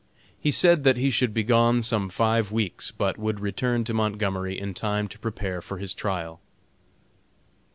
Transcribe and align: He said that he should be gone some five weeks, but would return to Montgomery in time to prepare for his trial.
He 0.39 0.49
said 0.49 0.81
that 0.83 0.97
he 0.97 1.11
should 1.11 1.31
be 1.31 1.43
gone 1.43 1.83
some 1.83 2.09
five 2.09 2.51
weeks, 2.51 2.89
but 2.89 3.19
would 3.19 3.39
return 3.39 3.83
to 3.83 3.93
Montgomery 3.93 4.57
in 4.57 4.73
time 4.73 5.07
to 5.09 5.19
prepare 5.19 5.61
for 5.61 5.77
his 5.77 5.93
trial. 5.93 6.39